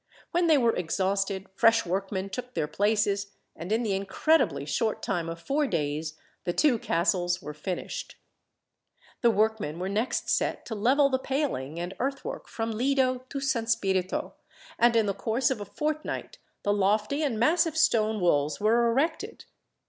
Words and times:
When 0.31 0.47
they 0.47 0.57
were 0.57 0.75
exhausted, 0.75 1.45
fresh 1.53 1.85
workmen 1.85 2.31
took 2.31 2.55
their 2.55 2.65
places, 2.67 3.33
and 3.55 3.71
in 3.71 3.83
the 3.83 3.93
incredibly 3.93 4.65
short 4.65 5.03
time 5.03 5.29
of 5.29 5.39
four 5.39 5.67
days, 5.67 6.15
the 6.43 6.53
two 6.53 6.79
castles 6.79 7.39
were 7.39 7.53
finished. 7.53 8.15
The 9.21 9.29
workmen 9.29 9.77
were 9.77 9.89
next 9.89 10.27
set 10.27 10.65
to 10.65 10.73
level 10.73 11.09
the 11.11 11.19
paling 11.19 11.79
and 11.79 11.93
earthwork, 11.99 12.47
from 12.47 12.71
Lido 12.71 13.19
to 13.29 13.39
San 13.39 13.67
Spirito, 13.67 14.33
and 14.79 14.95
in 14.95 15.05
the 15.05 15.13
course 15.13 15.51
of 15.51 15.61
a 15.61 15.65
fortnight 15.65 16.39
the 16.63 16.73
lofty 16.73 17.21
and 17.21 17.37
massive 17.39 17.77
stone 17.77 18.19
walls 18.19 18.59
were 18.59 18.87
erected. 18.89 19.45